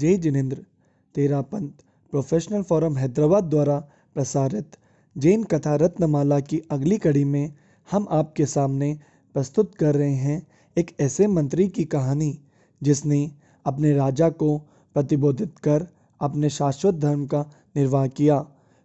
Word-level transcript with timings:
जय 0.00 0.16
जिनेन्द्र, 0.16 0.56
तेरा 1.14 1.40
पंथ 1.42 1.82
प्रोफेशनल 2.12 2.62
फोरम 2.62 2.96
हैदराबाद 2.96 3.44
द्वारा 3.44 3.78
प्रसारित 4.14 4.76
जैन 5.16 5.42
कथा 5.44 5.74
रत्नमाला 5.74 6.40
की 6.40 6.60
अगली 6.70 6.98
कड़ी 6.98 7.24
में 7.24 7.52
हम 7.90 8.06
आपके 8.10 8.46
सामने 8.46 8.88
प्रस्तुत 9.34 9.74
कर 9.74 9.94
रहे 9.94 10.14
हैं 10.14 10.46
एक 10.76 10.94
ऐसे 11.00 11.26
मंत्री 11.26 11.68
की 11.68 11.84
कहानी, 11.84 12.38
जिसने 12.82 13.30
अपने 13.66 13.92
राजा 13.94 14.28
को 14.30 14.58
प्रतिबोधित 14.96 15.58
कर 15.58 15.86
अपने 16.20 16.50
शाश्वत 16.50 16.94
धर्म 16.94 17.26
का 17.26 17.44
निर्वाह 17.76 18.06
किया। 18.06 18.40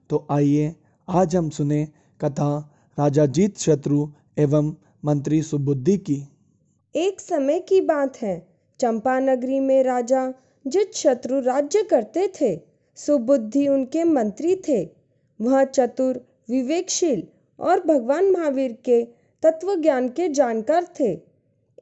तो 0.09 0.25
आइए, 0.31 0.75
आज 1.09 1.35
हम 1.35 1.49
सुने 1.49 1.87
कथा 2.21 2.53
राजा 2.99 3.25
जीत 3.25 3.57
शत्रु 3.57 4.07
एवं 4.37 4.75
मंत्री 5.05 5.41
सुबुद्धि 5.41 5.97
की। 5.97 6.23
एक 6.95 7.21
समय 7.21 7.59
की 7.59 7.81
बात 7.81 8.21
है, 8.21 8.47
चंपा 8.79 9.19
नगरी 9.19 9.59
में 9.59 9.83
राजा 9.83 10.33
जित 10.65 10.95
शत्रु 10.95 11.39
राज्य 11.41 11.83
करते 11.83 12.27
थे 12.41 12.55
सुबुद्धि 12.97 13.67
उनके 13.67 14.03
मंत्री 14.03 14.55
थे। 14.67 14.83
वह 15.39 15.63
चतुर, 15.63 16.21
विवेकशील 16.49 17.23
और 17.59 17.83
भगवान 17.87 18.31
महावीर 18.31 18.71
के 18.85 19.03
तत्व 19.43 19.73
ज्ञान 19.75 20.09
के 20.09 20.29
जानकार 20.29 20.87
थे। 20.99 21.11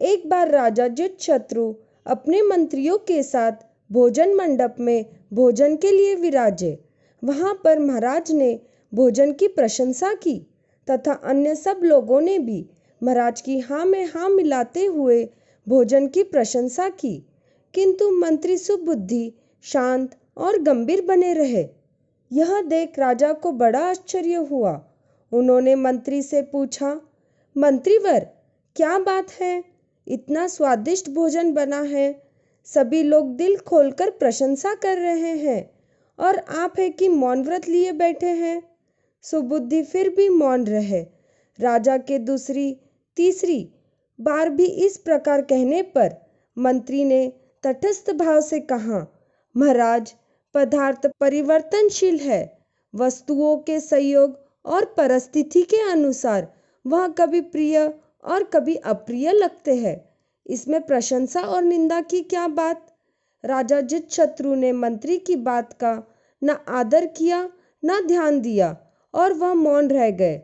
एक 0.02 0.28
बार 0.30 0.50
राजा 0.50 0.88
जित 0.90 1.18
शत्रु 1.22 1.74
अपने 2.06 2.42
मंत्रियों 2.42 2.98
के 2.98 3.22
साथ 3.24 3.66
भोजन 3.90 4.34
मंडप 4.36 4.76
में 4.80 5.06
भोजन 5.34 5.76
के 5.76 5.92
लिए 5.92 6.16
विराजे, 6.16 6.78
वहाँ 7.24 7.54
पर 7.64 7.80
महाराज 7.80 8.32
ने 8.32 8.60
भोजन 8.94 9.32
की 9.32 9.48
प्रशंसा 9.48 10.14
की 10.14 10.38
तथा 10.88 11.14
अन्य 11.24 11.56
सब 11.56 11.80
लोगों 11.84 12.22
ने 12.22 12.38
भी 12.40 12.66
महाराज 13.02 13.42
की 13.42 13.60
हाँ 13.60 13.86
में 13.86 14.06
हाँ 14.06 14.30
मिलाते 14.30 14.86
हुए 14.86 15.24
भोजन 15.68 16.08
की 16.08 16.24
प्रशंसा 16.24 16.90
की। 16.90 17.16
किंतु 17.74 18.12
मंत्री 18.12 18.58
सुबुद्धि 18.58 19.34
शांत 19.62 20.16
और 20.38 20.62
गंभीर 20.62 21.02
बने 21.02 21.34
रहे। 21.34 21.68
यह 22.32 22.62
देख 22.62 23.00
राजा 23.00 23.34
को 23.34 23.52
बड़ा 23.52 23.80
आश्चर्य 23.80 24.36
हुआ। 24.36 24.86
उन्होंने 25.32 25.76
मंत्री 25.76 26.22
से 26.22 26.42
पूछा, 26.42 27.02
मंत्रीवर, 27.58 28.28
क्या 28.76 29.00
बात 29.00 29.32
है? 29.32 29.64
इतना 30.08 30.48
स्वादिष्ट 30.48 31.10
भोजन 31.10 31.54
बना 31.54 31.82
है। 31.82 32.24
सभी 32.66 33.04
लोग 33.04 33.36
दिल 33.36 33.58
खोलकर 33.58 34.10
प्रशंसा 34.10 34.76
कर 34.76 34.98
रहे 34.98 35.38
हैं 35.38 35.72
और 36.20 36.38
आप 36.38 36.74
है 36.80 36.90
कि 36.90 37.10
मौन 37.10 37.44
व्रत 37.44 37.70
लिए 37.70 37.92
बैठे 37.92 38.28
हैं? 38.28 38.64
सुबुद्धि 39.22 39.84
फिर 39.84 40.10
भी 40.10 40.30
मौन 40.30 40.64
रहे। 40.64 41.06
राजा 41.60 41.98
के 41.98 42.20
दूसरी, 42.20 42.80
तीसरी 43.16 43.70
बार 44.22 44.50
भी 44.50 44.66
इस 44.66 44.98
प्रकार 44.98 45.42
कहने 45.42 45.82
पर 45.82 46.16
मंत्री 46.58 47.04
ने 47.04 47.34
तटस्थ 47.64 48.12
भाव 48.12 48.42
से 48.42 48.60
कहा, 48.60 49.08
महाराज, 49.58 50.14
पदार्थ 50.54 51.08
परिवर्तनशील 51.20 52.20
है। 52.20 52.58
वस्तुओं 52.96 53.58
के 53.58 53.80
संयोग 53.80 54.40
और 54.66 54.86
परिस्थिति 54.86 55.62
के 55.62 55.92
अनुसार 55.92 56.54
वह 56.88 57.08
कभी 57.08 57.42
प्रिय 57.42 57.94
और 58.24 58.44
कभी 58.44 58.76
अप्रिय 58.76 59.32
लगते 59.32 59.76
हैं। 59.76 60.10
इसमें 60.48 60.82
प्रशंसा 60.82 61.42
और 61.42 61.64
निंदा 61.64 62.02
की 62.02 62.22
क्या 62.22 62.48
बात? 62.48 62.96
राजा 63.46 63.82
जित 63.82 64.12
शत्रु 64.12 64.56
ने 64.56 64.72
मंत्री 64.72 65.18
की 65.18 65.36
बात 65.36 65.74
का 65.74 66.04
न 66.44 66.58
आदर 66.68 67.06
किया, 67.06 67.50
न 67.86 68.08
ध्यान 68.08 68.42
दिया 68.42 68.78
और 69.14 69.34
वह 69.34 69.54
मौन 69.54 69.90
रह 69.90 70.10
गए। 70.10 70.42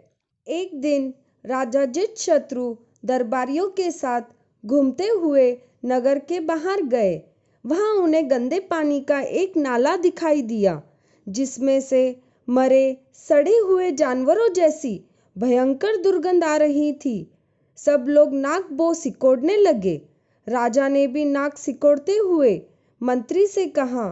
एक 0.48 0.82
दिन 0.82 1.14
राजा 1.46 1.86
जित 1.86 2.18
शत्रु 2.18 2.76
दरबारियों 3.06 3.70
के 3.70 3.92
साथ 3.92 4.22
घूमते 4.66 5.08
हुए 5.08 5.62
नगर 5.84 6.20
के 6.20 6.40
बाहर 6.40 6.82
गए। 6.82 7.22
वहाँ 7.66 7.94
उन्हें 7.94 8.30
गंदे 8.32 8.60
पानी 8.60 9.00
का 9.02 9.20
एक 9.20 9.58
नाला 9.58 9.96
दिखाई 9.98 10.42
दिया, 10.42 10.82
जिसमें 11.28 11.80
से 11.82 12.20
मरे, 12.48 12.98
सड़े 13.14 13.58
हुए 13.58 13.92
जानवरों 13.92 14.54
जैसी 14.54 15.06
भयंकर 15.38 15.98
दुर्गंध 15.98 16.44
आ 16.44 16.56
रही 16.58 16.94
थी। 16.94 17.32
सब 17.78 18.06
लोग 18.08 18.34
नाक 18.34 18.72
बो 18.72 18.94
सिकोड़ने 18.94 19.58
लगे। 19.58 20.02
राजा 20.48 20.88
ने 20.88 21.08
भी 21.08 21.26
नाक 21.26 21.58
सिकोड़ते 21.58 22.16
हुए 22.18 22.62
मंत्री 23.02 23.48
से 23.48 23.66
कहा, 23.66 24.08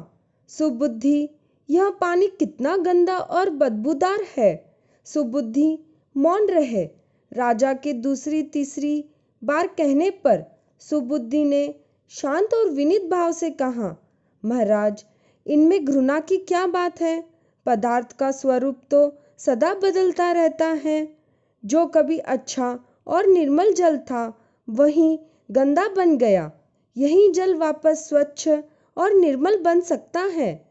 सुबुद्धि, 0.47 1.29
यह 1.69 1.89
पानी 1.89 2.27
कितना 2.27 2.75
गंदा 2.77 3.17
और 3.17 3.49
बदबूदार 3.49 4.25
है। 4.37 4.73
सुबुद्धि, 5.05 5.79
मौन 6.17 6.47
रहे। 6.47 6.83
राजा 7.31 7.73
के 7.73 7.93
दूसरी 7.93 8.43
तीसरी 8.43 9.05
बार 9.43 9.67
कहने 9.67 10.09
पर 10.09 10.56
सुबुद्धि 10.79 11.43
ने 11.43 11.75
शांत 12.09 12.53
और 12.53 12.69
विनित 12.69 13.05
भाव 13.05 13.31
से 13.31 13.49
कहा, 13.49 14.01
महाराज, 14.45 15.05
इनमें 15.47 15.85
घृणा 15.85 16.19
की 16.19 16.37
क्या 16.37 16.67
बात 16.67 17.01
है? 17.01 17.23
पदार्थ 17.65 18.11
का 18.11 18.31
स्वरूप 18.31 18.77
तो 18.91 19.15
सदा 19.37 19.73
बदलता 19.73 20.31
रहता 20.31 20.65
है। 20.65 21.17
जो 21.65 21.85
कभी 21.85 22.17
अच्छा 22.17 22.79
और 23.07 23.25
निर्मल 23.25 23.73
जल 23.73 23.97
था, 23.97 24.37
वही 24.69 25.19
गंदा 25.51 25.87
बन 25.87 26.17
गया। 26.17 26.51
यही 26.97 27.31
जल 27.31 27.55
वापस 27.55 28.09
स्वच्छ 28.09 28.49
और 28.97 29.13
निर्मल 29.13 29.59
बन 29.59 29.81
सकता 29.81 30.19
है। 30.19 30.69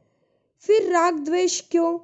फिर 0.60 0.92
राग 0.92 1.14
द्वेष 1.14 1.60
क्यों? 1.70 1.98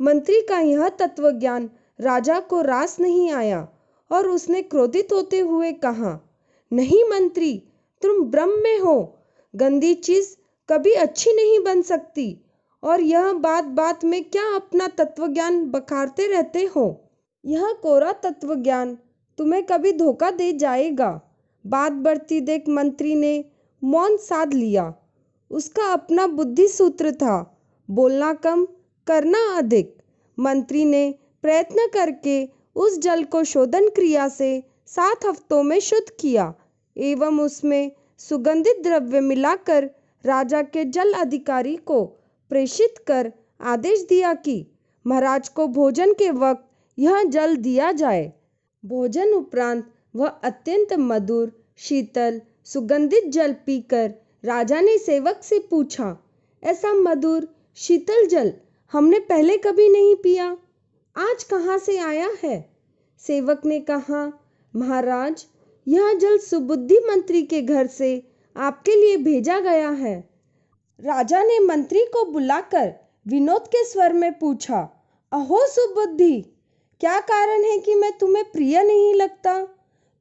मंत्री 0.00 0.40
का 0.40 0.58
यह 0.58 0.88
तत्व 0.88 1.30
ज्ञान 1.30 1.70
राजा 2.00 2.40
को 2.40 2.60
रास 2.60 3.00
नहीं 3.00 3.30
आया 3.30 3.68
और 4.12 4.28
उसने 4.28 4.62
क्रोधित 4.62 5.12
होते 5.12 5.38
हुए 5.38 5.72
कहा 5.72 6.25
नहीं 6.72 7.04
मंत्री, 7.04 7.62
तुम 8.02 8.24
ब्रह्म 8.24 8.62
में 8.62 8.78
हो। 8.78 9.18
गंदी 9.56 9.94
चीज़ 9.94 10.36
कभी 10.70 10.92
अच्छी 10.92 11.32
नहीं 11.32 11.60
बन 11.60 11.82
सकती। 11.82 12.44
और 12.82 13.00
यह 13.00 13.32
बात 13.32 13.64
बात 13.64 14.04
में 14.04 14.24
क्या 14.24 14.54
अपना 14.56 14.88
तत्व 14.88 15.26
ज्ञान 15.26 15.66
बखारते 15.66 16.26
रहते 16.26 16.64
हो? 16.64 17.10
यह 17.44 17.72
कोरा 17.72 18.12
तत्व 18.12 18.54
ज्ञान 18.54 18.98
तुम्हें 19.38 19.66
कभी 19.66 19.92
धोखा 19.92 20.30
दे 20.30 20.52
जाएगा। 20.52 21.20
बात 21.66 21.92
बढ़ती 21.92 22.40
देख 22.40 22.68
मंत्री 22.68 23.14
ने 23.14 23.44
मौन 23.84 24.16
साध 24.16 24.54
लिया। 24.54 24.94
उसका 25.50 25.92
अपना 25.92 26.26
बुद्धि 26.26 26.68
सूत्र 26.68 27.12
था। 27.12 27.60
बोलना 27.90 28.32
कम, 28.32 28.66
करना 29.06 29.58
अधिक। 29.58 29.96
मंत्री 30.38 30.84
ने 30.84 31.14
प्रयत्न 31.42 31.86
करके 31.94 32.48
उस 32.76 32.98
जल 32.98 33.24
को 33.24 33.44
शोधन 33.44 33.88
क्रिया 33.88 34.28
से 34.28 34.75
सात 34.88 35.24
हफ्तों 35.26 35.62
में 35.62 35.80
शुद्ध 35.80 36.10
किया, 36.20 36.54
एवं 36.96 37.40
उसमें 37.40 37.92
सुगंधित 38.18 38.82
द्रव्य 38.82 39.20
मिलाकर 39.20 39.90
राजा 40.24 40.62
के 40.62 40.84
जल 40.84 41.12
अधिकारी 41.12 41.76
को 41.76 42.04
प्रेषित 42.50 42.94
कर 43.06 43.32
आदेश 43.60 44.06
दिया 44.08 44.34
कि 44.34 44.66
महाराज 45.06 45.48
को 45.48 45.66
भोजन 45.68 46.12
के 46.12 46.30
वक्त 46.30 46.64
यह 46.98 47.22
जल 47.22 47.56
दिया 47.56 47.92
जाए। 47.92 48.32
भोजन 48.84 49.32
उपरांत 49.32 49.92
वह 50.16 50.28
अत्यंत 50.28 50.92
मधुर, 50.92 51.52
शीतल, 51.76 52.40
सुगंधित 52.64 53.28
जल 53.28 53.52
पीकर 53.66 54.14
राजा 54.44 54.80
ने 54.80 54.98
सेवक 54.98 55.40
से 55.42 55.58
पूछा, 55.70 56.16
ऐसा 56.62 56.92
मधुर, 56.92 57.48
शीतल 57.74 58.26
जल 58.26 58.52
हमने 58.92 59.18
पहले 59.18 59.56
कभी 59.56 59.88
नहीं 59.88 60.14
पिया? 60.14 60.56
आज 61.16 61.44
कहाँ 61.44 61.78
से 61.78 61.98
आया 61.98 62.30
है? 62.44 62.70
सेवक 63.18 63.64
ने 63.64 63.80
कहा 63.80 64.42
महाराज, 64.76 65.46
यह 65.88 66.12
जल 66.14 66.38
सुबुद्धि 66.38 66.98
मंत्री 66.98 67.42
के 67.42 67.62
घर 67.62 67.86
से 67.86 68.30
आपके 68.56 68.94
लिए 68.94 69.16
भेजा 69.16 69.60
गया 69.60 69.90
है। 69.90 70.28
राजा 71.00 71.42
ने 71.42 71.58
मंत्री 71.58 72.04
को 72.04 72.24
बुलाकर 72.24 72.94
विनोद 73.28 73.66
के 73.66 73.84
स्वर 73.84 74.12
में 74.12 74.38
पूछा, 74.38 74.80
अहो 75.32 75.66
सुबुद्धि, 75.66 76.40
क्या 77.00 77.20
कारण 77.20 77.64
है 77.64 77.78
कि 77.78 77.94
मैं 77.94 78.18
तुम्हें 78.18 78.44
प्रिय 78.52 78.82
नहीं 78.82 79.14
लगता? 79.14 79.62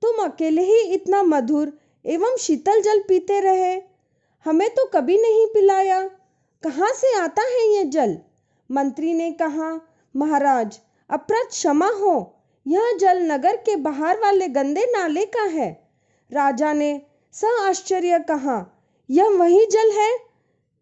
तुम 0.01 0.23
अकेले 0.25 0.61
ही 0.61 0.79
इतना 0.81 1.23
मधुर 1.23 1.79
एवं 2.05 2.37
शीतल 2.37 2.81
जल 2.81 2.99
पीते 2.99 3.39
रहे। 3.39 3.81
हमें 4.45 4.69
तो 4.69 4.85
कभी 4.85 5.17
नहीं 5.17 5.45
पिलाया। 5.47 6.01
कहाँ 6.63 6.91
से 6.93 7.15
आता 7.17 7.41
है 7.41 7.73
यह 7.73 7.83
जल? 7.83 8.17
मंत्री 8.71 9.13
ने 9.13 9.31
कहा, 9.31 9.81
महाराज 10.15 10.79
अपराध 11.09 11.47
क्षमा 11.47 11.87
हो 11.87 12.34
यह 12.67 12.97
जल 12.99 13.31
नगर 13.31 13.55
के 13.55 13.75
बाहर 13.75 14.19
वाले 14.19 14.47
गंदे 14.47 14.85
नाले 14.85 15.25
का 15.25 15.43
है। 15.43 15.89
राजा 16.31 16.73
ने 16.73 17.01
स 17.33 17.45
आश्चर्य 17.45 18.19
कहा, 18.19 18.81
यह 19.09 19.29
वही 19.29 19.65
जल 19.65 19.91
है? 19.91 20.17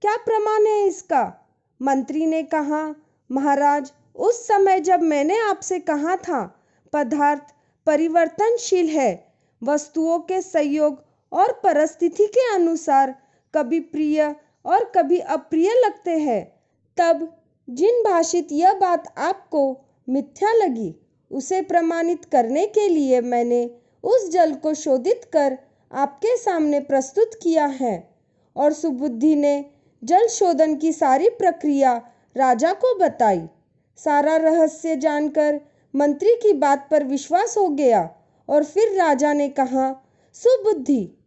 क्या 0.01 0.17
प्रमाण 0.17 0.65
है 0.65 0.87
इसका? 0.87 1.49
मंत्री 1.81 2.25
ने 2.25 2.43
कहा, 2.43 2.95
महाराज, 3.31 3.91
उस 4.15 4.47
समय 4.47 4.79
जब 4.79 5.01
मैंने 5.01 5.39
आपसे 5.39 5.79
कहा 5.79 6.15
था, 6.15 6.61
पदार्थ 6.93 7.43
परिवर्तनशील 7.85 8.89
है। 8.89 9.33
वस्तुओं 9.63 10.19
के 10.19 10.41
संयोग 10.41 11.03
और 11.31 11.53
परिस्थिति 11.53 12.27
के 12.27 12.55
अनुसार 12.55 13.15
कभी 13.55 13.79
प्रिय 13.79 14.35
और 14.65 14.91
कभी 14.95 15.19
अप्रिय 15.19 15.71
लगते 15.85 16.11
हैं। 16.11 16.61
तब 16.97 17.41
जिन 17.69 18.03
भाषित 18.03 18.47
यह 18.51 18.73
बात 18.73 19.13
आपको 19.17 19.81
मिथ्या 20.09 20.53
लगी 20.53 20.95
उसे 21.33 21.61
प्रमाणित 21.61 22.25
करने 22.25 22.65
के 22.65 22.87
लिए 22.87 23.21
मैंने 23.21 23.71
उस 24.03 24.29
जल 24.29 24.53
को 24.53 24.73
शोधित 24.73 25.21
कर 25.33 25.57
आपके 25.91 26.37
सामने 26.37 26.79
प्रस्तुत 26.79 27.31
किया 27.43 27.65
है 27.65 28.09
और 28.55 28.73
सुबुद्धि 28.73 29.35
ने 29.35 29.65
जल 30.03 30.27
शोधन 30.27 30.75
की 30.75 30.93
सारी 30.93 31.29
प्रक्रिया 31.29 31.93
राजा 32.37 32.73
को 32.73 32.95
बताई। 32.99 33.49
सारा 33.97 34.37
रहस्य 34.37 34.95
जानकर 34.95 35.59
मंत्री 35.95 36.35
की 36.35 36.53
बात 36.53 36.87
पर 36.91 37.03
विश्वास 37.03 37.57
हो 37.57 37.69
गया 37.69 38.09
और 38.49 38.63
फिर 38.63 38.97
राजा 38.97 39.33
ने 39.33 39.49
कहा, 39.49 40.05
सुबुद्धि, 40.33 41.17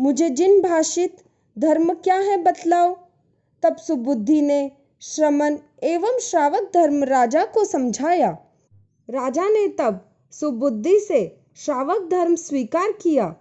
मुझे 0.00 0.30
जिन 0.30 0.62
भाषित 0.62 1.16
धर्म 1.58 1.94
क्या 1.94 2.16
है 2.16 2.36
बतलाओ? 2.36 2.96
तब 3.62 3.76
सुबुद्धि 3.76 4.42
ने 4.42 4.70
श्रमण 5.00 5.58
एवं 5.82 6.18
श्रावक 6.18 6.70
धर्म 6.74 7.04
राजा 7.04 7.44
को 7.44 7.64
समझाया। 7.64 8.38
राजा 9.10 9.48
ने 9.48 9.68
तब 9.68 10.10
सुबुद्धि 10.30 11.00
से 11.00 11.40
श्रावक 11.56 12.08
धर्म 12.10 12.34
स्वीकार 12.34 12.92
किया 12.92 13.36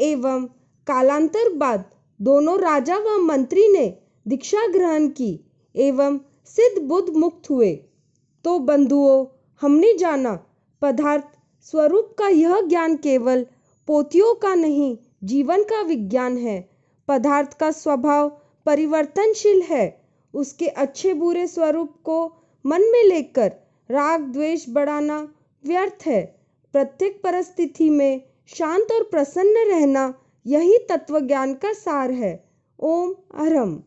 एवं 0.00 0.46
कालांतर 0.86 1.52
बाद 1.52 1.84
दोनों 2.22 2.58
राजा 2.58 2.96
व 2.98 3.18
मंत्री 3.18 3.68
ने 3.68 3.98
दीक्षा 4.28 4.66
ग्रहण 4.66 5.08
की 5.08 5.44
एवं 5.76 6.18
सिद्ध 6.44 6.82
बुद्ध 6.82 7.14
मुक्त 7.14 7.50
हुए। 7.50 7.74
तो 8.44 8.58
बंधुओं, 8.58 9.26
हमने 9.60 9.94
जाना, 9.98 10.46
पदार्थ 10.82 11.24
स्वरूप 11.62 12.16
का 12.18 12.28
यह 12.28 12.60
ज्ञान 12.60 12.96
केवल 12.96 13.46
पोथियों 13.86 14.34
का 14.34 14.54
नहीं, 14.54 14.98
जीवन 15.24 15.62
का 15.62 15.82
विज्ञान 15.82 16.38
है। 16.38 16.70
पदार्थ 17.08 17.58
का 17.58 17.70
स्वभाव 17.70 18.40
परिवर्तनशील 18.66 19.62
है। 19.62 20.04
उसके 20.34 20.66
अच्छे 20.66 21.14
बुरे 21.14 21.46
स्वरूप 21.46 21.94
को 22.04 22.36
मन 22.66 22.82
में 22.82 23.04
लेकर 23.04 23.63
राग 23.90 24.20
द्वेष 24.22 24.64
बढ़ाना 24.68 25.20
व्यर्थ 25.64 26.06
है। 26.06 26.22
प्रत्येक 26.74 27.20
परिस्थिति 27.22 27.90
में 27.90 28.22
शांत 28.46 28.92
और 28.92 29.02
प्रसन्न 29.02 29.66
रहना 29.68 30.12
यही 30.46 30.78
तत्व 30.78 31.20
ज्ञान 31.20 31.54
का 31.54 31.72
सार 31.72 32.10
है। 32.10 32.44
ओम 32.78 33.14
अरम 33.34 33.78